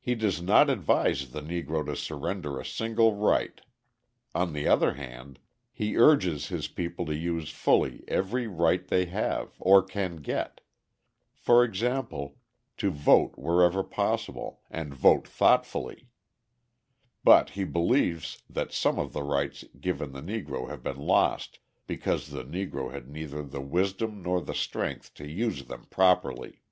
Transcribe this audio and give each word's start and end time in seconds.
He 0.00 0.16
does 0.16 0.42
not 0.42 0.68
advise 0.68 1.30
the 1.30 1.40
Negro 1.40 1.86
to 1.86 1.94
surrender 1.94 2.58
a 2.58 2.64
single 2.66 3.14
right: 3.14 3.60
on 4.34 4.54
the 4.54 4.66
other 4.66 4.94
hand, 4.94 5.38
he 5.72 5.96
urges 5.96 6.48
his 6.48 6.66
people 6.66 7.06
to 7.06 7.14
use 7.14 7.48
fully 7.50 8.02
every 8.08 8.48
right 8.48 8.84
they 8.84 9.04
have 9.06 9.54
or 9.60 9.80
can 9.84 10.16
get 10.16 10.62
for 11.32 11.62
example, 11.62 12.38
to 12.78 12.90
vote 12.90 13.38
wherever 13.38 13.84
possible, 13.84 14.62
and 14.68 14.94
vote 14.94 15.28
thoughtfully. 15.28 16.08
But 17.22 17.50
he 17.50 17.62
believes 17.62 18.42
that 18.50 18.72
some 18.72 18.98
of 18.98 19.12
the 19.12 19.22
rights 19.22 19.64
given 19.80 20.10
the 20.10 20.22
Negro 20.22 20.68
have 20.70 20.82
been 20.82 20.98
lost 20.98 21.60
because 21.86 22.30
the 22.30 22.42
Negro 22.44 22.90
had 22.92 23.08
neither 23.08 23.44
the 23.44 23.60
wisdom 23.62 24.24
nor 24.24 24.40
the 24.40 24.54
strength 24.56 25.14
to 25.14 25.28
use 25.30 25.66
them 25.66 25.84
properly. 25.84 26.62